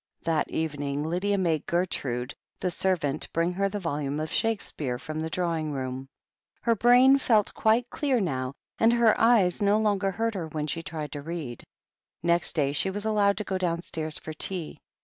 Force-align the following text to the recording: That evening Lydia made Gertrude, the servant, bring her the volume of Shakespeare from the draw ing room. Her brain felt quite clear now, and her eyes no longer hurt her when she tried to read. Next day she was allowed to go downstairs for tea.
That 0.23 0.49
evening 0.49 1.03
Lydia 1.03 1.37
made 1.37 1.67
Gertrude, 1.67 2.33
the 2.59 2.71
servant, 2.71 3.31
bring 3.33 3.53
her 3.53 3.69
the 3.69 3.77
volume 3.79 4.19
of 4.19 4.31
Shakespeare 4.33 4.97
from 4.97 5.19
the 5.19 5.29
draw 5.29 5.55
ing 5.55 5.73
room. 5.73 6.07
Her 6.63 6.73
brain 6.75 7.19
felt 7.19 7.53
quite 7.53 7.91
clear 7.91 8.19
now, 8.19 8.53
and 8.79 8.91
her 8.93 9.15
eyes 9.21 9.61
no 9.61 9.77
longer 9.77 10.09
hurt 10.09 10.33
her 10.33 10.47
when 10.47 10.65
she 10.65 10.81
tried 10.81 11.11
to 11.11 11.21
read. 11.21 11.63
Next 12.23 12.53
day 12.55 12.71
she 12.71 12.89
was 12.89 13.05
allowed 13.05 13.37
to 13.37 13.43
go 13.43 13.59
downstairs 13.59 14.17
for 14.17 14.33
tea. 14.33 14.79